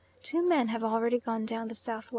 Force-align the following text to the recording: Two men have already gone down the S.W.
Two 0.23 0.41
men 0.41 0.69
have 0.69 0.83
already 0.83 1.19
gone 1.19 1.45
down 1.45 1.67
the 1.67 1.73
S.W. 1.73 2.09